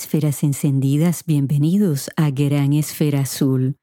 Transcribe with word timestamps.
Esferas 0.00 0.42
encendidas, 0.44 1.24
bienvenidos 1.26 2.08
a 2.16 2.30
Gran 2.30 2.72
Esfera 2.72 3.20
Azul, 3.20 3.76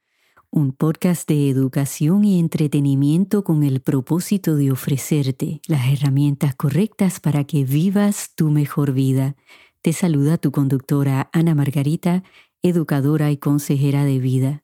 un 0.49 0.73
podcast 0.73 1.29
de 1.29 1.47
educación 1.47 2.25
y 2.25 2.39
entretenimiento 2.39 3.43
con 3.43 3.63
el 3.63 3.81
propósito 3.81 4.55
de 4.55 4.71
ofrecerte 4.71 5.61
las 5.67 5.87
herramientas 5.87 6.55
correctas 6.55 7.19
para 7.19 7.43
que 7.43 7.65
vivas 7.65 8.33
tu 8.33 8.49
mejor 8.49 8.93
vida. 8.93 9.35
Te 9.83 9.93
saluda 9.93 10.39
tu 10.39 10.51
conductora 10.51 11.29
Ana 11.33 11.53
Margarita, 11.53 12.23
educadora 12.63 13.29
y 13.29 13.37
consejera 13.37 14.03
de 14.03 14.17
vida. 14.17 14.63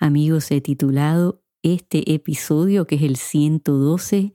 Amigos, 0.00 0.50
he 0.50 0.60
titulado 0.60 1.44
este 1.62 2.12
episodio, 2.12 2.88
que 2.88 2.96
es 2.96 3.02
el 3.02 3.16
112, 3.16 4.34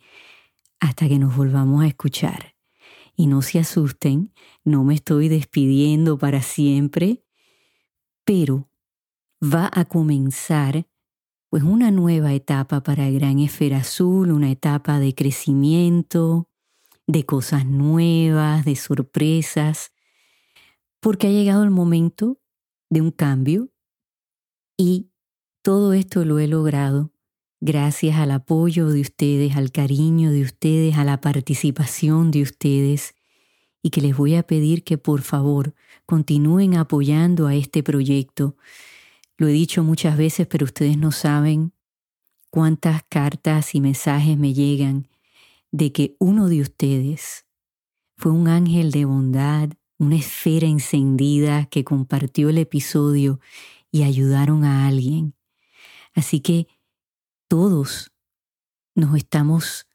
hasta 0.79 1.09
que 1.09 1.19
nos 1.19 1.35
volvamos 1.35 1.83
a 1.83 1.87
escuchar. 1.87 2.50
Y 3.21 3.27
no 3.27 3.43
se 3.43 3.59
asusten, 3.59 4.33
no 4.63 4.83
me 4.83 4.95
estoy 4.95 5.29
despidiendo 5.29 6.17
para 6.17 6.41
siempre, 6.41 7.23
pero 8.25 8.71
va 9.39 9.69
a 9.71 9.85
comenzar 9.85 10.87
pues 11.51 11.61
una 11.61 11.91
nueva 11.91 12.33
etapa 12.33 12.81
para 12.81 13.11
Gran 13.11 13.37
Esfera 13.37 13.77
Azul, 13.77 14.31
una 14.31 14.49
etapa 14.49 14.97
de 14.97 15.13
crecimiento, 15.13 16.49
de 17.05 17.23
cosas 17.23 17.67
nuevas, 17.67 18.65
de 18.65 18.75
sorpresas, 18.75 19.91
porque 20.99 21.27
ha 21.27 21.31
llegado 21.31 21.63
el 21.63 21.69
momento 21.69 22.41
de 22.89 23.01
un 23.01 23.11
cambio 23.11 23.69
y 24.77 25.11
todo 25.61 25.93
esto 25.93 26.25
lo 26.25 26.39
he 26.39 26.47
logrado 26.47 27.10
gracias 27.61 28.17
al 28.17 28.31
apoyo 28.31 28.89
de 28.89 29.01
ustedes, 29.01 29.55
al 29.55 29.71
cariño 29.71 30.31
de 30.31 30.41
ustedes, 30.41 30.97
a 30.97 31.03
la 31.03 31.21
participación 31.21 32.31
de 32.31 32.41
ustedes 32.41 33.13
y 33.83 33.91
que 33.91 34.01
les 34.01 34.17
voy 34.17 34.35
a 34.35 34.43
pedir 34.43 34.83
que 34.83 34.97
por 34.97 35.21
favor 35.21 35.73
continúen 36.05 36.75
apoyando 36.75 37.47
a 37.47 37.55
este 37.55 37.83
proyecto. 37.83 38.57
Lo 39.37 39.47
he 39.47 39.51
dicho 39.51 39.83
muchas 39.83 40.17
veces, 40.17 40.47
pero 40.47 40.65
ustedes 40.65 40.97
no 40.97 41.11
saben 41.11 41.71
cuántas 42.49 43.03
cartas 43.07 43.75
y 43.75 43.81
mensajes 43.81 44.37
me 44.37 44.53
llegan 44.53 45.07
de 45.71 45.91
que 45.91 46.15
uno 46.19 46.49
de 46.49 46.61
ustedes 46.61 47.45
fue 48.17 48.31
un 48.31 48.47
ángel 48.47 48.91
de 48.91 49.05
bondad, 49.05 49.69
una 49.97 50.15
esfera 50.15 50.67
encendida 50.67 51.65
que 51.67 51.83
compartió 51.83 52.49
el 52.49 52.57
episodio 52.57 53.39
y 53.91 54.03
ayudaron 54.03 54.63
a 54.63 54.87
alguien. 54.87 55.35
Así 56.13 56.39
que 56.39 56.67
todos 57.51 58.13
nos 58.95 59.13
estamos 59.17 59.85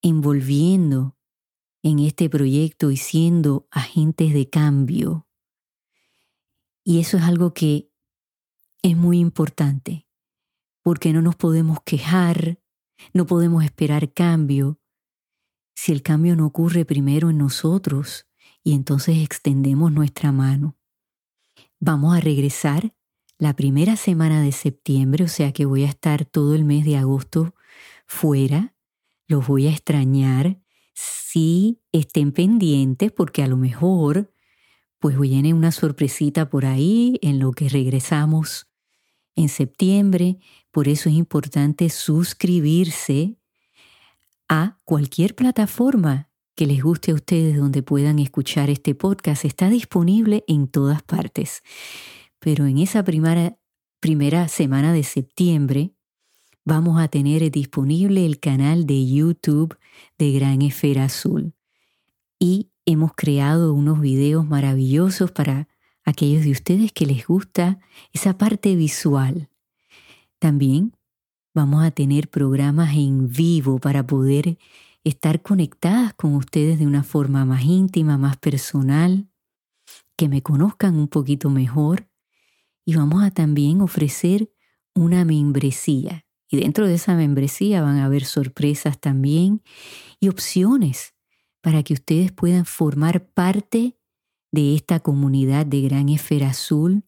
envolviendo 0.00 1.18
en 1.82 1.98
este 1.98 2.30
proyecto 2.30 2.90
y 2.90 2.96
siendo 2.96 3.68
agentes 3.70 4.32
de 4.32 4.48
cambio. 4.48 5.28
Y 6.84 7.00
eso 7.00 7.18
es 7.18 7.24
algo 7.24 7.52
que 7.52 7.92
es 8.80 8.96
muy 8.96 9.18
importante, 9.18 10.08
porque 10.82 11.12
no 11.12 11.20
nos 11.20 11.36
podemos 11.36 11.80
quejar, 11.84 12.58
no 13.12 13.26
podemos 13.26 13.64
esperar 13.64 14.14
cambio, 14.14 14.80
si 15.76 15.92
el 15.92 16.00
cambio 16.02 16.36
no 16.36 16.46
ocurre 16.46 16.86
primero 16.86 17.28
en 17.28 17.36
nosotros 17.36 18.26
y 18.64 18.72
entonces 18.72 19.18
extendemos 19.18 19.92
nuestra 19.92 20.32
mano. 20.32 20.78
Vamos 21.80 22.16
a 22.16 22.20
regresar 22.20 22.96
la 23.38 23.54
primera 23.54 23.96
semana 23.96 24.42
de 24.42 24.52
septiembre, 24.52 25.24
o 25.24 25.28
sea 25.28 25.52
que 25.52 25.64
voy 25.64 25.84
a 25.84 25.88
estar 25.88 26.24
todo 26.24 26.54
el 26.54 26.64
mes 26.64 26.84
de 26.84 26.96
agosto 26.96 27.54
fuera, 28.06 28.74
los 29.26 29.46
voy 29.46 29.66
a 29.68 29.70
extrañar. 29.70 30.60
Sí, 30.94 31.80
estén 31.92 32.32
pendientes 32.32 33.12
porque 33.12 33.42
a 33.42 33.46
lo 33.46 33.56
mejor 33.56 34.32
pues 34.98 35.18
viene 35.18 35.54
una 35.54 35.70
sorpresita 35.70 36.50
por 36.50 36.66
ahí 36.66 37.18
en 37.22 37.38
lo 37.38 37.52
que 37.52 37.68
regresamos 37.68 38.66
en 39.36 39.48
septiembre. 39.48 40.38
Por 40.72 40.88
eso 40.88 41.08
es 41.08 41.14
importante 41.14 41.88
suscribirse 41.90 43.36
a 44.48 44.78
cualquier 44.84 45.36
plataforma 45.36 46.28
que 46.56 46.66
les 46.66 46.82
guste 46.82 47.12
a 47.12 47.14
ustedes 47.14 47.56
donde 47.56 47.84
puedan 47.84 48.18
escuchar 48.18 48.70
este 48.70 48.96
podcast. 48.96 49.44
Está 49.44 49.68
disponible 49.68 50.42
en 50.48 50.66
todas 50.66 51.02
partes. 51.02 51.62
Pero 52.38 52.66
en 52.66 52.78
esa 52.78 53.02
primera, 53.04 53.58
primera 54.00 54.48
semana 54.48 54.92
de 54.92 55.02
septiembre 55.02 55.92
vamos 56.64 57.00
a 57.00 57.08
tener 57.08 57.50
disponible 57.50 58.26
el 58.26 58.40
canal 58.40 58.86
de 58.86 59.06
YouTube 59.06 59.76
de 60.18 60.32
Gran 60.32 60.62
Esfera 60.62 61.04
Azul. 61.04 61.54
Y 62.38 62.70
hemos 62.84 63.12
creado 63.14 63.74
unos 63.74 64.00
videos 64.00 64.46
maravillosos 64.46 65.32
para 65.32 65.68
aquellos 66.04 66.44
de 66.44 66.52
ustedes 66.52 66.92
que 66.92 67.06
les 67.06 67.26
gusta 67.26 67.80
esa 68.12 68.38
parte 68.38 68.76
visual. 68.76 69.48
También 70.38 70.96
vamos 71.54 71.84
a 71.84 71.90
tener 71.90 72.28
programas 72.28 72.94
en 72.94 73.28
vivo 73.28 73.78
para 73.78 74.06
poder 74.06 74.58
estar 75.04 75.42
conectadas 75.42 76.14
con 76.14 76.34
ustedes 76.34 76.78
de 76.78 76.86
una 76.86 77.02
forma 77.02 77.44
más 77.44 77.64
íntima, 77.64 78.18
más 78.18 78.36
personal, 78.36 79.28
que 80.16 80.28
me 80.28 80.42
conozcan 80.42 80.96
un 80.96 81.08
poquito 81.08 81.50
mejor 81.50 82.08
y 82.88 82.96
vamos 82.96 83.22
a 83.22 83.30
también 83.30 83.82
ofrecer 83.82 84.50
una 84.94 85.26
membresía. 85.26 86.24
Y 86.50 86.56
dentro 86.56 86.86
de 86.86 86.94
esa 86.94 87.14
membresía 87.14 87.82
van 87.82 87.98
a 87.98 88.06
haber 88.06 88.24
sorpresas 88.24 88.98
también 88.98 89.62
y 90.20 90.30
opciones 90.30 91.12
para 91.60 91.82
que 91.82 91.92
ustedes 91.92 92.32
puedan 92.32 92.64
formar 92.64 93.28
parte 93.28 93.98
de 94.52 94.74
esta 94.74 95.00
comunidad 95.00 95.66
de 95.66 95.82
Gran 95.82 96.08
Esfera 96.08 96.48
Azul. 96.48 97.04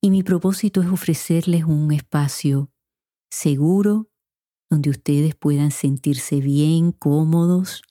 Y 0.00 0.08
mi 0.08 0.22
propósito 0.22 0.80
es 0.80 0.88
ofrecerles 0.88 1.64
un 1.64 1.92
espacio 1.92 2.72
seguro 3.28 4.10
donde 4.70 4.88
ustedes 4.88 5.34
puedan 5.34 5.70
sentirse 5.70 6.40
bien, 6.40 6.92
cómodos, 6.92 7.82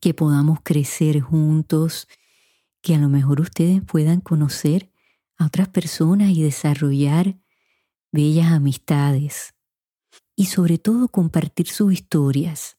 que 0.00 0.12
podamos 0.12 0.58
crecer 0.62 1.20
juntos, 1.20 2.08
que 2.82 2.94
a 2.94 2.98
lo 2.98 3.08
mejor 3.08 3.40
ustedes 3.40 3.80
puedan 3.82 4.20
conocer 4.20 4.91
otras 5.46 5.68
personas 5.68 6.30
y 6.30 6.42
desarrollar 6.42 7.38
bellas 8.12 8.52
amistades. 8.52 9.54
Y 10.36 10.46
sobre 10.46 10.78
todo 10.78 11.08
compartir 11.08 11.68
sus 11.68 11.92
historias. 11.92 12.78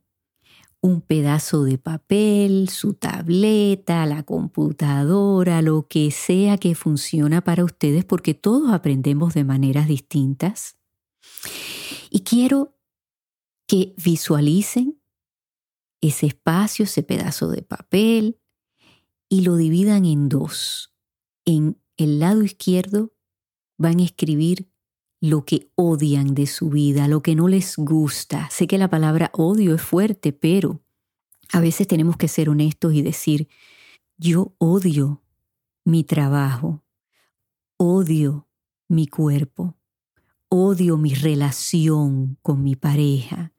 un 0.80 1.00
pedazo 1.00 1.64
de 1.64 1.78
papel, 1.78 2.68
su 2.68 2.94
tableta, 2.94 4.06
la 4.06 4.22
computadora, 4.22 5.60
lo 5.62 5.88
que 5.88 6.10
sea 6.10 6.56
que 6.56 6.74
funciona 6.74 7.42
para 7.42 7.64
ustedes, 7.64 8.04
porque 8.04 8.34
todos 8.34 8.72
aprendemos 8.72 9.34
de 9.34 9.44
maneras 9.44 9.88
distintas. 9.88 10.76
Y 12.10 12.20
quiero 12.20 12.76
que 13.66 13.94
visualicen 14.02 15.00
ese 16.00 16.26
espacio, 16.26 16.84
ese 16.84 17.02
pedazo 17.02 17.48
de 17.48 17.62
papel, 17.62 18.38
y 19.28 19.42
lo 19.42 19.56
dividan 19.56 20.04
en 20.04 20.28
dos. 20.28 20.94
En 21.44 21.80
el 21.96 22.20
lado 22.20 22.42
izquierdo 22.42 23.12
van 23.76 24.00
a 24.00 24.04
escribir 24.04 24.70
lo 25.20 25.44
que 25.44 25.70
odian 25.74 26.34
de 26.34 26.46
su 26.46 26.70
vida, 26.70 27.08
lo 27.08 27.22
que 27.22 27.34
no 27.34 27.48
les 27.48 27.76
gusta. 27.76 28.48
Sé 28.50 28.66
que 28.66 28.78
la 28.78 28.88
palabra 28.88 29.30
odio 29.34 29.74
es 29.74 29.82
fuerte, 29.82 30.32
pero 30.32 30.80
a 31.52 31.60
veces 31.60 31.86
tenemos 31.86 32.16
que 32.16 32.28
ser 32.28 32.48
honestos 32.48 32.94
y 32.94 33.02
decir, 33.02 33.48
yo 34.16 34.54
odio 34.58 35.22
mi 35.84 36.04
trabajo, 36.04 36.84
odio 37.76 38.46
mi 38.88 39.06
cuerpo, 39.06 39.76
odio 40.48 40.96
mi 40.96 41.14
relación 41.14 42.38
con 42.42 42.62
mi 42.62 42.76
pareja, 42.76 43.52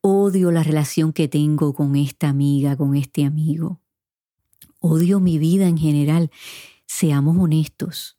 odio 0.00 0.50
la 0.50 0.62
relación 0.62 1.12
que 1.12 1.28
tengo 1.28 1.74
con 1.74 1.96
esta 1.96 2.28
amiga, 2.28 2.76
con 2.76 2.94
este 2.94 3.24
amigo 3.24 3.80
odio 4.80 5.20
mi 5.20 5.38
vida 5.38 5.68
en 5.68 5.78
general. 5.78 6.30
Seamos 6.86 7.36
honestos. 7.38 8.18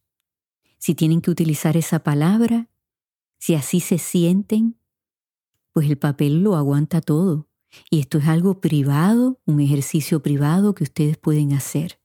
Si 0.77 0.95
tienen 0.95 1.21
que 1.21 1.31
utilizar 1.31 1.75
esa 1.75 1.99
palabra, 1.99 2.69
si 3.41 3.55
así 3.55 3.79
se 3.79 3.97
sienten, 3.97 4.77
pues 5.73 5.89
el 5.89 5.97
papel 5.97 6.43
lo 6.43 6.55
aguanta 6.55 7.01
todo. 7.01 7.49
Y 7.89 7.99
esto 7.99 8.19
es 8.19 8.27
algo 8.27 8.61
privado, 8.61 9.41
un 9.45 9.59
ejercicio 9.59 10.21
privado 10.21 10.75
que 10.75 10.83
ustedes 10.83 11.17
pueden 11.17 11.53
hacer. 11.53 11.99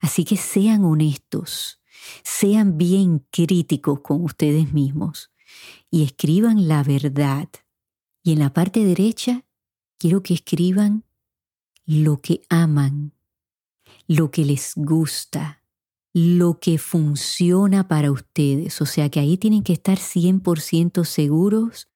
Así 0.00 0.26
que 0.26 0.36
sean 0.36 0.84
honestos, 0.84 1.80
sean 2.22 2.76
bien 2.76 3.24
críticos 3.30 4.00
con 4.00 4.22
ustedes 4.22 4.74
mismos 4.74 5.30
y 5.90 6.02
escriban 6.02 6.68
la 6.68 6.82
verdad. 6.82 7.48
Y 8.22 8.32
en 8.32 8.40
la 8.40 8.52
parte 8.52 8.84
derecha 8.84 9.46
quiero 9.98 10.22
que 10.22 10.34
escriban 10.34 11.04
lo 11.86 12.20
que 12.20 12.42
aman, 12.50 13.14
lo 14.08 14.30
que 14.30 14.44
les 14.44 14.74
gusta, 14.76 15.61
lo 16.14 16.58
que 16.60 16.78
funciona 16.78 17.88
para 17.88 18.10
ustedes. 18.10 18.80
O 18.80 18.86
sea 18.86 19.08
que 19.08 19.20
ahí 19.20 19.36
tienen 19.36 19.62
que 19.62 19.72
estar 19.72 19.98
100% 19.98 21.04
seguros 21.04 21.88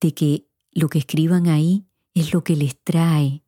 de 0.00 0.14
que 0.14 0.48
lo 0.72 0.88
que 0.88 0.98
escriban 0.98 1.48
ahí 1.48 1.86
es 2.14 2.32
lo 2.32 2.44
que 2.44 2.56
les 2.56 2.80
trae 2.82 3.42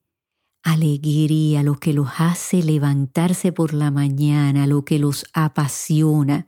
alegría, 0.62 1.62
lo 1.62 1.78
que 1.78 1.92
los 1.92 2.08
hace 2.18 2.62
levantarse 2.62 3.52
por 3.52 3.72
la 3.72 3.92
mañana, 3.92 4.66
lo 4.66 4.84
que 4.84 4.98
los 4.98 5.24
apasiona. 5.32 6.46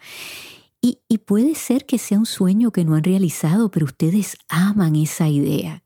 Y, 0.81 1.01
y, 1.09 1.19
puede 1.19 1.55
ser 1.55 1.87
que 1.87 1.99
sea 1.99 2.19
un 2.19 2.27
sueño 2.27 2.73
que 2.73 2.85
no 2.85 2.95
han 2.95 3.05
realizado, 3.05 3.71
pero 3.71 3.87
ustedes 3.87 4.37
aman 4.49 4.97
esa 4.97 5.29
idea. 5.29 5.85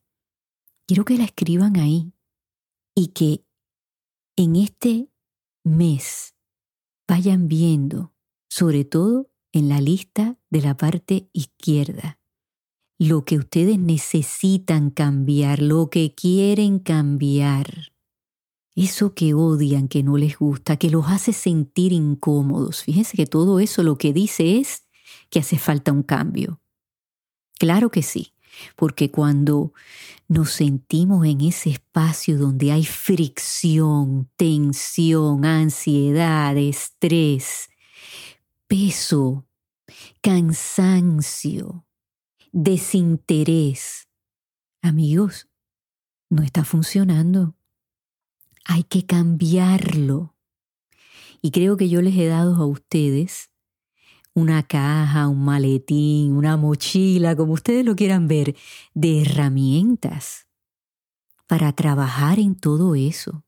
Quiero 0.87 1.05
que 1.05 1.17
la 1.17 1.25
escriban 1.25 1.77
ahí 1.79 2.13
y 2.95 3.09
que 3.09 3.45
en 4.37 4.57
este 4.57 5.11
mes 5.65 6.32
vayan 7.07 7.49
viendo, 7.49 8.13
sobre 8.49 8.85
todo 8.85 9.31
en 9.53 9.69
la 9.69 9.81
lista 9.81 10.39
de 10.51 10.63
la 10.63 10.77
parte 10.77 11.29
izquierda, 11.33 12.19
lo 12.99 13.25
que 13.25 13.39
ustedes 13.39 13.79
necesitan 13.79 14.91
cambiar, 14.91 15.61
lo 15.61 15.91
que 15.91 16.15
quieren 16.15 16.79
cambiar. 16.79 17.93
Eso 18.75 19.15
que 19.15 19.35
odian, 19.35 19.89
que 19.89 20.03
no 20.03 20.17
les 20.17 20.39
gusta, 20.39 20.77
que 20.77 20.91
los 20.91 21.07
hace 21.09 21.33
sentir 21.33 21.93
incómodos. 21.93 22.83
Fíjense 22.85 23.17
que 23.17 23.27
todo 23.27 23.61
eso 23.61 23.83
lo 23.83 23.99
que 23.99 24.13
dice 24.13 24.59
es 24.59 24.85
que 25.29 25.41
hace 25.41 25.59
falta 25.59 25.93
un 25.93 26.03
cambio. 26.03 26.61
Claro 27.59 27.91
que 27.91 28.03
sí 28.03 28.33
porque 28.77 29.11
cuando 29.11 29.73
nos 30.29 30.51
sentimos 30.51 31.27
en 31.27 31.43
ese 31.43 31.71
espacio 31.71 32.39
donde 32.39 32.73
hay 32.73 32.85
fricción, 32.85 34.31
tensión, 34.37 35.45
ansiedad, 35.45 36.57
estrés, 36.57 37.69
peso, 38.67 39.47
cansancio, 40.23 41.85
desinterés, 42.53 44.09
amigos, 44.81 45.49
no 46.31 46.43
está 46.43 46.65
funcionando. 46.65 47.55
Hay 48.65 48.85
que 48.85 49.05
cambiarlo. 49.05 50.35
Y 51.43 51.51
creo 51.51 51.77
que 51.77 51.89
yo 51.89 52.01
les 52.01 52.17
he 52.17 52.27
dado 52.27 52.55
a 52.57 52.67
ustedes 52.67 53.52
una 54.35 54.63
caja, 54.63 55.29
un 55.29 55.45
maletín, 55.45 56.33
una 56.33 56.57
mochila, 56.57 57.37
como 57.37 57.53
ustedes 57.53 57.85
lo 57.85 57.95
quieran 57.97 58.29
ver, 58.29 58.57
de 58.95 59.23
herramientas 59.23 60.47
para 61.47 61.73
trabajar 61.73 62.39
en 62.39 62.55
todo 62.55 62.95
eso. 62.95 63.45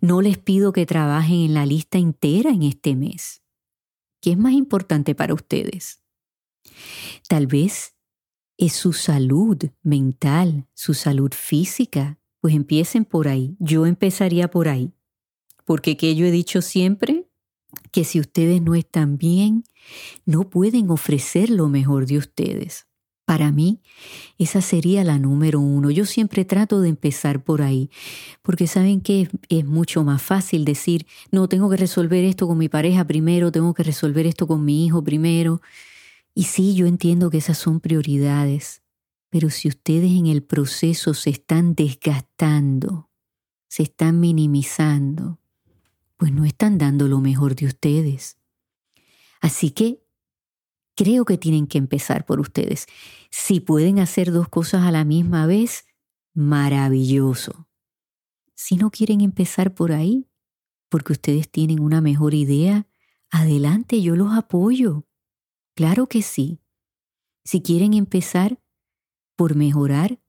No 0.00 0.22
les 0.22 0.38
pido 0.38 0.72
que 0.72 0.86
trabajen 0.86 1.40
en 1.40 1.54
la 1.54 1.66
lista 1.66 1.98
entera 1.98 2.50
en 2.50 2.62
este 2.62 2.94
mes. 2.94 3.42
¿Qué 4.20 4.32
es 4.32 4.38
más 4.38 4.52
importante 4.52 5.14
para 5.14 5.34
ustedes? 5.34 6.02
Tal 7.28 7.46
vez 7.46 7.94
es 8.56 8.72
su 8.72 8.92
salud 8.92 9.56
mental, 9.82 10.66
su 10.74 10.94
salud 10.94 11.32
física. 11.32 12.18
Pues 12.40 12.54
empiecen 12.54 13.04
por 13.04 13.28
ahí. 13.28 13.56
Yo 13.58 13.86
empezaría 13.86 14.48
por 14.48 14.68
ahí. 14.68 14.92
Porque 15.64 15.96
que 15.96 16.14
yo 16.14 16.26
he 16.26 16.30
dicho 16.30 16.62
siempre, 16.62 17.27
que 17.90 18.04
si 18.04 18.20
ustedes 18.20 18.62
no 18.62 18.74
están 18.74 19.18
bien, 19.18 19.64
no 20.24 20.48
pueden 20.50 20.90
ofrecer 20.90 21.50
lo 21.50 21.68
mejor 21.68 22.06
de 22.06 22.18
ustedes. 22.18 22.86
Para 23.24 23.52
mí, 23.52 23.82
esa 24.38 24.62
sería 24.62 25.04
la 25.04 25.18
número 25.18 25.60
uno. 25.60 25.90
Yo 25.90 26.06
siempre 26.06 26.46
trato 26.46 26.80
de 26.80 26.88
empezar 26.88 27.44
por 27.44 27.60
ahí, 27.60 27.90
porque 28.40 28.66
saben 28.66 29.02
que 29.02 29.28
es, 29.50 29.66
mucho 29.66 30.02
más 30.02 30.22
fácil 30.22 30.64
decir, 30.64 31.06
no, 31.30 31.46
tengo 31.46 31.68
que 31.68 31.76
resolver 31.76 32.24
esto 32.24 32.46
con 32.46 32.56
mi 32.56 32.70
pareja 32.70 33.06
primero, 33.06 33.52
tengo 33.52 33.74
que 33.74 33.82
resolver 33.82 34.26
esto 34.26 34.46
con 34.46 34.64
mi 34.64 34.86
hijo 34.86 35.04
primero. 35.04 35.60
Y 36.34 36.44
sí, 36.44 36.74
yo 36.74 36.86
entiendo 36.86 37.28
que 37.28 37.36
esas 37.36 37.58
son 37.58 37.80
prioridades, 37.80 38.80
pero 39.28 39.50
si 39.50 39.68
ustedes 39.68 40.10
en 40.10 40.26
el 40.26 40.42
proceso 40.42 41.12
se 41.12 41.28
están 41.28 41.74
desgastando, 41.74 43.10
se 43.68 43.82
están 43.82 44.20
minimizando, 44.20 45.38
pues 46.18 46.32
no 46.32 46.44
están 46.44 46.76
dando 46.76 47.08
lo 47.08 47.20
mejor 47.20 47.54
de 47.54 47.66
ustedes. 47.66 48.36
Así 49.40 49.70
que 49.70 50.04
creo 50.96 51.24
que 51.24 51.38
tienen 51.38 51.68
que 51.68 51.78
empezar 51.78 52.26
por 52.26 52.40
ustedes. 52.40 52.86
Si 53.30 53.60
pueden 53.60 54.00
hacer 54.00 54.32
dos 54.32 54.48
cosas 54.48 54.82
a 54.82 54.90
la 54.90 55.04
misma 55.04 55.46
vez, 55.46 55.86
maravilloso. 56.34 57.68
Si 58.54 58.76
no 58.76 58.90
quieren 58.90 59.20
empezar 59.20 59.74
por 59.74 59.92
ahí, 59.92 60.28
porque 60.88 61.12
ustedes 61.12 61.48
tienen 61.48 61.80
una 61.80 62.00
mejor 62.00 62.34
idea, 62.34 62.88
adelante, 63.30 64.02
yo 64.02 64.16
los 64.16 64.32
apoyo. 64.32 65.06
Claro 65.74 66.08
que 66.08 66.22
sí. 66.22 66.60
Si 67.44 67.62
quieren 67.62 67.94
empezar 67.94 68.60
por 69.36 69.54
mejorar 69.54 70.20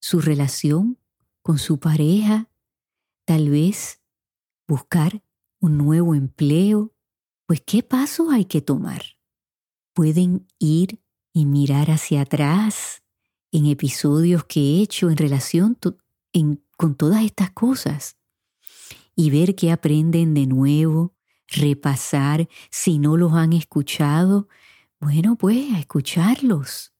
su 0.00 0.22
relación 0.22 0.98
con 1.42 1.58
su 1.58 1.78
pareja, 1.78 2.48
tal 3.26 3.50
vez 3.50 4.01
buscar 4.66 5.22
un 5.60 5.78
nuevo 5.78 6.14
empleo, 6.14 6.92
pues 7.46 7.62
¿qué 7.64 7.82
pasos 7.82 8.28
hay 8.30 8.44
que 8.44 8.60
tomar? 8.60 9.02
Pueden 9.92 10.48
ir 10.58 11.00
y 11.32 11.46
mirar 11.46 11.90
hacia 11.90 12.22
atrás 12.22 13.02
en 13.52 13.66
episodios 13.66 14.44
que 14.44 14.60
he 14.60 14.82
hecho 14.82 15.10
en 15.10 15.16
relación 15.16 15.78
con 16.76 16.94
todas 16.94 17.24
estas 17.24 17.50
cosas 17.50 18.16
y 19.14 19.30
ver 19.30 19.54
qué 19.54 19.70
aprenden 19.70 20.34
de 20.34 20.46
nuevo, 20.46 21.14
repasar 21.48 22.48
si 22.70 22.98
no 22.98 23.16
los 23.16 23.34
han 23.34 23.52
escuchado, 23.52 24.48
bueno, 25.00 25.36
pues 25.36 25.72
a 25.72 25.78
escucharlos. 25.78 26.92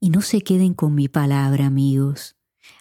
Y 0.00 0.10
no 0.10 0.20
se 0.20 0.42
queden 0.42 0.74
con 0.74 0.94
mi 0.94 1.08
palabra, 1.08 1.66
amigos. 1.66 2.36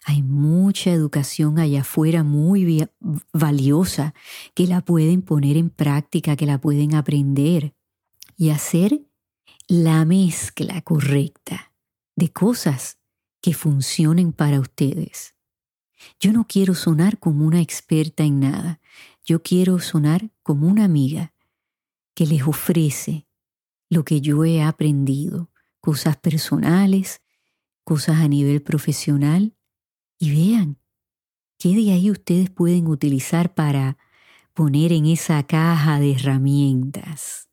Hay 0.05 0.21
mucha 0.21 0.91
educación 0.91 1.59
allá 1.59 1.81
afuera 1.81 2.23
muy 2.23 2.87
valiosa 3.31 4.13
que 4.53 4.67
la 4.67 4.81
pueden 4.81 5.21
poner 5.21 5.57
en 5.57 5.69
práctica, 5.69 6.35
que 6.35 6.45
la 6.45 6.59
pueden 6.59 6.95
aprender 6.95 7.73
y 8.37 8.49
hacer 8.49 9.01
la 9.67 10.05
mezcla 10.05 10.81
correcta 10.81 11.73
de 12.15 12.31
cosas 12.31 12.97
que 13.41 13.53
funcionen 13.53 14.33
para 14.33 14.59
ustedes. 14.59 15.35
Yo 16.19 16.33
no 16.33 16.45
quiero 16.47 16.75
sonar 16.75 17.19
como 17.19 17.45
una 17.45 17.61
experta 17.61 18.23
en 18.23 18.39
nada. 18.39 18.79
yo 19.25 19.41
quiero 19.41 19.79
sonar 19.79 20.31
como 20.43 20.67
una 20.67 20.83
amiga 20.83 21.33
que 22.13 22.25
les 22.25 22.45
ofrece 22.45 23.25
lo 23.89 24.03
que 24.03 24.19
yo 24.19 24.43
he 24.43 24.61
aprendido, 24.61 25.49
cosas 25.79 26.17
personales, 26.17 27.21
cosas 27.85 28.17
a 28.17 28.27
nivel 28.27 28.61
profesional, 28.61 29.55
y 30.23 30.31
vean 30.31 30.77
qué 31.59 31.75
de 31.75 31.91
ahí 31.91 32.09
ustedes 32.09 32.49
pueden 32.49 32.87
utilizar 32.87 33.53
para 33.53 33.97
poner 34.53 34.93
en 34.93 35.05
esa 35.05 35.43
caja 35.43 35.99
de 35.99 36.13
herramientas. 36.13 37.49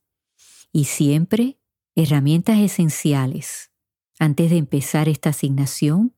Y 0.70 0.84
siempre 0.84 1.58
herramientas 1.96 2.60
esenciales 2.60 3.72
antes 4.20 4.50
de 4.50 4.58
empezar 4.58 5.08
esta 5.08 5.30
asignación 5.30 6.14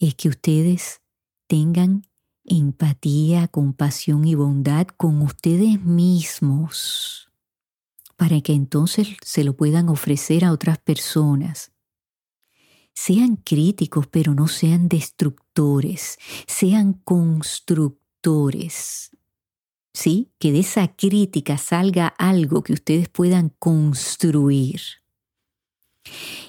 es 0.00 0.16
que 0.16 0.28
ustedes 0.28 1.02
tengan 1.46 2.02
empatía, 2.44 3.46
compasión 3.46 4.26
y 4.26 4.34
bondad 4.34 4.88
con 4.88 5.22
ustedes 5.22 5.80
mismos 5.80 7.30
para 8.16 8.40
que 8.40 8.54
entonces 8.54 9.16
se 9.22 9.44
lo 9.44 9.56
puedan 9.56 9.88
ofrecer 9.88 10.44
a 10.44 10.50
otras 10.50 10.78
personas. 10.78 11.70
Sean 12.94 13.36
críticos, 13.36 14.06
pero 14.06 14.34
no 14.34 14.48
sean 14.48 14.88
destructores, 14.88 16.18
sean 16.46 16.92
constructores. 16.92 19.10
¿Sí? 19.92 20.32
Que 20.38 20.52
de 20.52 20.60
esa 20.60 20.94
crítica 20.94 21.58
salga 21.58 22.06
algo 22.06 22.62
que 22.62 22.72
ustedes 22.72 23.08
puedan 23.08 23.48
construir. 23.48 24.80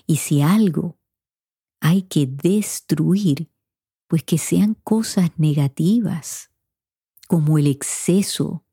Y 0.05 0.17
si 0.17 0.41
algo 0.41 0.99
hay 1.79 2.03
que 2.03 2.27
destruir, 2.27 3.49
pues 4.07 4.23
que 4.23 4.37
sean 4.37 4.75
cosas 4.75 5.31
negativas, 5.37 6.51
como 7.27 7.57
el 7.57 7.67
exceso 7.67 8.65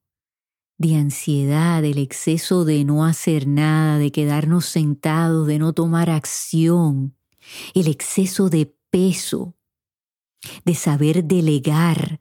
de 0.79 0.97
ansiedad, 0.97 1.85
el 1.85 1.99
exceso 1.99 2.65
de 2.65 2.85
no 2.85 3.05
hacer 3.05 3.47
nada, 3.47 3.99
de 3.99 4.13
quedarnos 4.13 4.67
sentados, 4.67 5.47
de 5.47 5.59
no 5.59 5.73
tomar 5.73 6.11
acción, 6.11 7.17
el 7.75 7.89
exceso 7.89 8.49
de 8.49 8.75
peso, 8.91 9.57
de 10.65 10.75
saber 10.75 11.25
delegar 11.25 12.21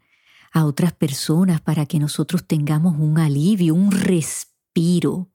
a 0.51 0.65
otras 0.65 0.93
personas 0.93 1.62
para 1.62 1.86
que 1.86 2.00
nosotros 2.00 2.46
tengamos 2.46 2.98
un 2.98 3.19
alivio, 3.19 3.75
un 3.75 3.91
respiro, 3.91 5.31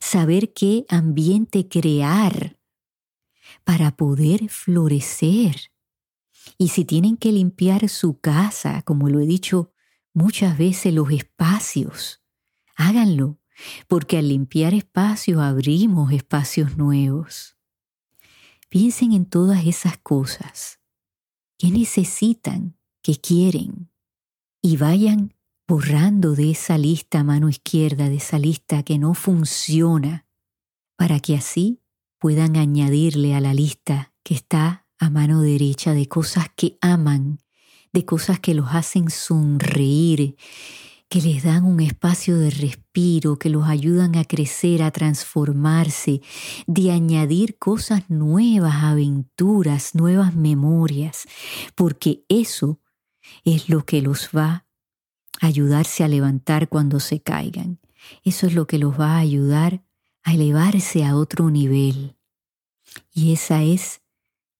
saber 0.00 0.52
qué 0.52 0.86
ambiente 0.88 1.68
crear 1.68 2.58
para 3.64 3.96
poder 3.96 4.48
florecer 4.48 5.70
y 6.58 6.68
si 6.68 6.84
tienen 6.84 7.16
que 7.16 7.32
limpiar 7.32 7.88
su 7.88 8.20
casa, 8.20 8.82
como 8.82 9.08
lo 9.08 9.20
he 9.20 9.26
dicho 9.26 9.72
muchas 10.14 10.56
veces, 10.56 10.94
los 10.94 11.10
espacios, 11.10 12.22
háganlo, 12.76 13.38
porque 13.88 14.18
al 14.18 14.28
limpiar 14.28 14.74
espacios 14.74 15.40
abrimos 15.40 16.12
espacios 16.12 16.76
nuevos. 16.76 17.55
Piensen 18.68 19.12
en 19.12 19.26
todas 19.26 19.64
esas 19.66 19.98
cosas. 19.98 20.80
¿Qué 21.58 21.70
necesitan? 21.70 22.76
¿Qué 23.02 23.16
quieren? 23.20 23.90
Y 24.60 24.76
vayan 24.76 25.34
borrando 25.68 26.34
de 26.34 26.50
esa 26.50 26.76
lista 26.76 27.24
mano 27.24 27.48
izquierda, 27.48 28.08
de 28.08 28.16
esa 28.16 28.38
lista 28.38 28.82
que 28.82 28.98
no 28.98 29.14
funciona, 29.14 30.26
para 30.96 31.20
que 31.20 31.36
así 31.36 31.80
puedan 32.18 32.56
añadirle 32.56 33.34
a 33.34 33.40
la 33.40 33.54
lista 33.54 34.12
que 34.22 34.34
está 34.34 34.86
a 34.98 35.10
mano 35.10 35.42
derecha 35.42 35.92
de 35.92 36.08
cosas 36.08 36.46
que 36.56 36.78
aman, 36.80 37.38
de 37.92 38.04
cosas 38.04 38.40
que 38.40 38.54
los 38.54 38.74
hacen 38.74 39.10
sonreír, 39.10 40.36
que 41.08 41.20
les 41.20 41.44
dan 41.44 41.64
un 41.64 41.80
espacio 41.80 42.36
de 42.36 42.50
respiro, 42.50 43.38
que 43.38 43.48
los 43.48 43.68
ayudan 43.68 44.16
a 44.16 44.24
crecer, 44.24 44.82
a 44.82 44.90
transformarse, 44.90 46.20
de 46.66 46.90
añadir 46.90 47.58
cosas 47.58 48.10
nuevas, 48.10 48.82
aventuras, 48.82 49.94
nuevas 49.94 50.34
memorias, 50.34 51.26
porque 51.74 52.24
eso 52.28 52.80
es 53.44 53.68
lo 53.68 53.84
que 53.84 54.02
los 54.02 54.30
va 54.36 54.66
a 55.40 55.46
ayudarse 55.46 56.02
a 56.02 56.08
levantar 56.08 56.68
cuando 56.68 56.98
se 56.98 57.20
caigan. 57.20 57.78
Eso 58.24 58.46
es 58.46 58.54
lo 58.54 58.66
que 58.66 58.78
los 58.78 58.98
va 58.98 59.16
a 59.16 59.18
ayudar 59.18 59.82
a 60.22 60.34
elevarse 60.34 61.04
a 61.04 61.16
otro 61.16 61.50
nivel. 61.50 62.16
Y 63.12 63.32
esa 63.32 63.62
es 63.62 64.00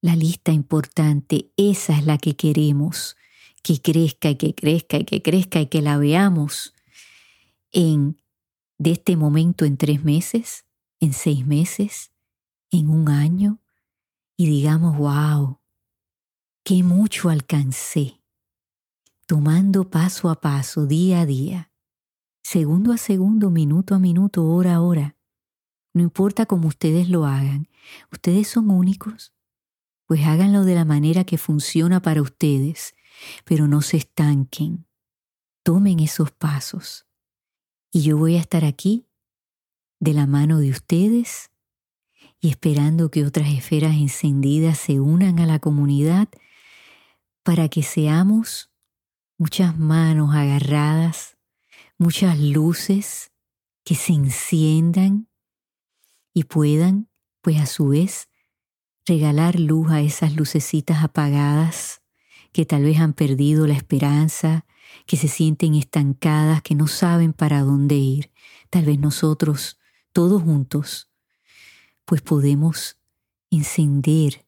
la 0.00 0.14
lista 0.14 0.52
importante, 0.52 1.50
esa 1.56 1.98
es 1.98 2.06
la 2.06 2.18
que 2.18 2.36
queremos, 2.36 3.16
que 3.66 3.82
crezca 3.82 4.30
y 4.30 4.36
que 4.36 4.54
crezca 4.54 4.96
y 4.96 5.04
que 5.04 5.22
crezca 5.22 5.60
y 5.60 5.66
que 5.66 5.82
la 5.82 5.98
veamos 5.98 6.72
en 7.72 8.22
de 8.78 8.92
este 8.92 9.16
momento 9.16 9.64
en 9.64 9.76
tres 9.76 10.04
meses, 10.04 10.64
en 11.00 11.12
seis 11.12 11.44
meses, 11.44 12.12
en 12.70 12.88
un 12.90 13.08
año, 13.08 13.60
y 14.36 14.46
digamos, 14.46 14.96
wow, 14.96 15.58
qué 16.62 16.84
mucho 16.84 17.28
alcancé, 17.28 18.22
tomando 19.26 19.90
paso 19.90 20.30
a 20.30 20.40
paso, 20.40 20.86
día 20.86 21.22
a 21.22 21.26
día, 21.26 21.72
segundo 22.44 22.92
a 22.92 22.98
segundo, 22.98 23.50
minuto 23.50 23.96
a 23.96 23.98
minuto, 23.98 24.44
hora 24.44 24.76
a 24.76 24.80
hora. 24.80 25.16
No 25.92 26.02
importa 26.02 26.46
cómo 26.46 26.68
ustedes 26.68 27.08
lo 27.08 27.24
hagan, 27.26 27.68
ustedes 28.12 28.46
son 28.46 28.70
únicos, 28.70 29.34
pues 30.04 30.24
háganlo 30.24 30.62
de 30.64 30.76
la 30.76 30.84
manera 30.84 31.24
que 31.24 31.36
funciona 31.36 32.00
para 32.00 32.22
ustedes, 32.22 32.94
pero 33.44 33.66
no 33.66 33.82
se 33.82 33.96
estanquen. 33.98 34.86
Tomen 35.62 36.00
esos 36.00 36.30
pasos. 36.30 37.06
Y 37.92 38.02
yo 38.02 38.16
voy 38.16 38.36
a 38.36 38.40
estar 38.40 38.64
aquí 38.64 39.06
de 39.98 40.12
la 40.12 40.26
mano 40.26 40.58
de 40.58 40.70
ustedes 40.70 41.50
y 42.40 42.50
esperando 42.50 43.10
que 43.10 43.24
otras 43.24 43.48
esferas 43.48 43.94
encendidas 43.94 44.78
se 44.78 45.00
unan 45.00 45.40
a 45.40 45.46
la 45.46 45.58
comunidad 45.58 46.28
para 47.42 47.68
que 47.68 47.82
seamos 47.82 48.70
muchas 49.38 49.78
manos 49.78 50.34
agarradas, 50.34 51.36
muchas 51.98 52.38
luces 52.38 53.32
que 53.84 53.94
se 53.94 54.12
enciendan 54.12 55.28
y 56.34 56.44
puedan, 56.44 57.08
pues 57.40 57.60
a 57.60 57.66
su 57.66 57.88
vez, 57.88 58.28
regalar 59.06 59.58
luz 59.58 59.90
a 59.90 60.00
esas 60.00 60.34
lucecitas 60.34 61.02
apagadas 61.02 62.02
que 62.52 62.64
tal 62.64 62.82
vez 62.82 62.98
han 62.98 63.12
perdido 63.12 63.66
la 63.66 63.74
esperanza, 63.74 64.66
que 65.06 65.16
se 65.16 65.28
sienten 65.28 65.74
estancadas, 65.74 66.62
que 66.62 66.74
no 66.74 66.86
saben 66.86 67.32
para 67.32 67.62
dónde 67.62 67.96
ir. 67.96 68.30
Tal 68.70 68.84
vez 68.84 68.98
nosotros, 68.98 69.78
todos 70.12 70.42
juntos, 70.42 71.10
pues 72.04 72.22
podemos 72.22 72.98
encender 73.50 74.46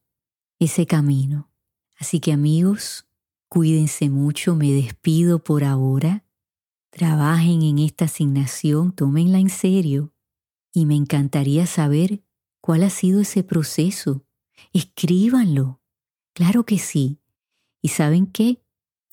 ese 0.59 0.87
camino. 0.87 1.51
Así 1.99 2.21
que 2.21 2.33
amigos, 2.33 3.07
cuídense 3.49 4.09
mucho, 4.09 4.55
me 4.55 4.73
despido 4.73 5.43
por 5.43 5.65
ahora. 5.65 6.25
Trabajen 6.91 7.63
en 7.63 7.79
esta 7.79 8.07
asignación, 8.07 8.93
tómenla 8.93 9.39
en 9.39 9.51
serio 9.51 10.13
y 10.73 10.87
me 10.87 10.97
encantaría 10.97 11.67
saber 11.67 12.23
cuál 12.61 12.83
ha 12.83 12.91
sido 12.91 13.21
ese 13.21 13.43
proceso 13.43 14.25
Escríbanlo. 14.73 15.81
Claro 16.35 16.65
que 16.65 16.79
sí. 16.79 17.21
¿Y 17.81 17.89
saben 17.89 18.27
qué? 18.27 18.63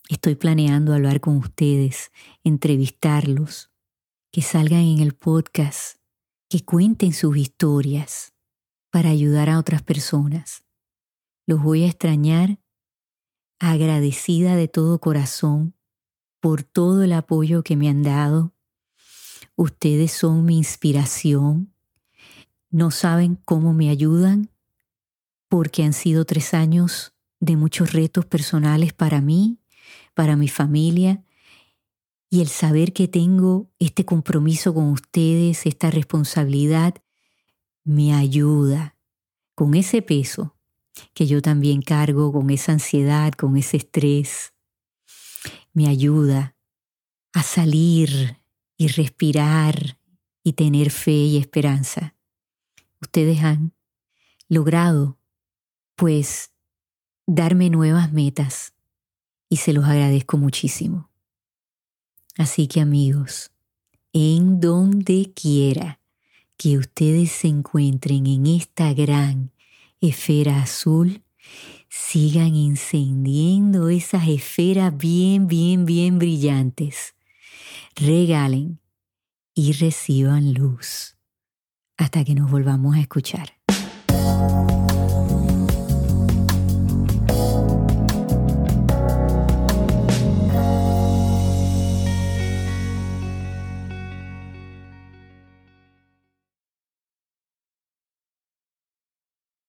Estoy 0.09 0.35
planeando 0.35 0.93
hablar 0.93 1.19
con 1.19 1.37
ustedes, 1.37 2.11
entrevistarlos, 2.43 3.71
que 4.31 4.41
salgan 4.41 4.81
en 4.81 4.99
el 4.99 5.15
podcast, 5.15 5.97
que 6.49 6.63
cuenten 6.63 7.13
sus 7.13 7.37
historias 7.37 8.33
para 8.91 9.09
ayudar 9.09 9.49
a 9.49 9.57
otras 9.57 9.81
personas. 9.81 10.63
Los 11.47 11.63
voy 11.63 11.83
a 11.83 11.87
extrañar, 11.87 12.59
agradecida 13.59 14.55
de 14.55 14.67
todo 14.67 14.99
corazón 14.99 15.75
por 16.39 16.63
todo 16.63 17.03
el 17.03 17.13
apoyo 17.13 17.63
que 17.63 17.75
me 17.75 17.89
han 17.89 18.03
dado. 18.03 18.53
Ustedes 19.55 20.11
son 20.11 20.45
mi 20.45 20.57
inspiración. 20.57 21.73
No 22.69 22.91
saben 22.91 23.37
cómo 23.45 23.73
me 23.73 23.89
ayudan 23.89 24.51
porque 25.47 25.83
han 25.83 25.93
sido 25.93 26.25
tres 26.25 26.53
años 26.53 27.14
de 27.39 27.55
muchos 27.57 27.93
retos 27.93 28.25
personales 28.25 28.93
para 28.93 29.21
mí, 29.21 29.59
para 30.13 30.35
mi 30.35 30.47
familia, 30.47 31.23
y 32.29 32.41
el 32.41 32.47
saber 32.47 32.91
que 32.93 33.07
tengo 33.07 33.69
este 33.79 34.03
compromiso 34.03 34.73
con 34.73 34.89
ustedes, 34.89 35.65
esta 35.65 35.91
responsabilidad, 35.91 36.95
me 37.83 38.13
ayuda 38.13 38.97
con 39.53 39.75
ese 39.75 40.01
peso 40.01 40.55
que 41.13 41.27
yo 41.27 41.41
también 41.41 41.81
cargo, 41.81 42.31
con 42.31 42.49
esa 42.49 42.71
ansiedad, 42.71 43.33
con 43.33 43.57
ese 43.57 43.77
estrés, 43.77 44.53
me 45.73 45.87
ayuda 45.87 46.55
a 47.33 47.43
salir 47.43 48.41
y 48.77 48.87
respirar 48.87 49.99
y 50.43 50.53
tener 50.53 50.89
fe 50.89 51.11
y 51.11 51.37
esperanza. 51.37 52.15
Ustedes 53.01 53.43
han 53.43 53.73
logrado 54.47 55.19
pues 55.95 56.54
darme 57.27 57.69
nuevas 57.69 58.11
metas 58.11 58.73
y 59.49 59.57
se 59.57 59.73
los 59.73 59.85
agradezco 59.85 60.37
muchísimo. 60.37 61.09
Así 62.37 62.67
que 62.67 62.81
amigos, 62.81 63.51
en 64.13 64.59
donde 64.59 65.31
quiera 65.33 65.99
que 66.57 66.77
ustedes 66.77 67.31
se 67.31 67.47
encuentren 67.47 68.27
en 68.27 68.45
esta 68.47 68.93
gran 68.93 69.51
esfera 70.01 70.61
azul, 70.61 71.23
sigan 71.89 72.55
encendiendo 72.55 73.89
esas 73.89 74.27
esferas 74.27 74.95
bien, 74.97 75.47
bien, 75.47 75.85
bien 75.85 76.19
brillantes. 76.19 77.15
Regalen 77.95 78.79
y 79.53 79.71
reciban 79.73 80.53
luz 80.53 81.15
hasta 81.97 82.25
que 82.25 82.35
nos 82.35 82.51
volvamos 82.51 82.95
a 82.95 82.99
escuchar. 82.99 83.53